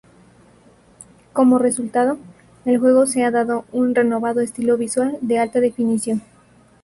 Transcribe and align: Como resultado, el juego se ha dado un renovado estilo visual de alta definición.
Como 1.31 1.59
resultado, 1.59 2.17
el 2.65 2.79
juego 2.79 3.05
se 3.05 3.23
ha 3.23 3.29
dado 3.29 3.65
un 3.71 3.93
renovado 3.93 4.39
estilo 4.41 4.75
visual 4.75 5.19
de 5.21 5.37
alta 5.37 5.59
definición. 5.59 6.23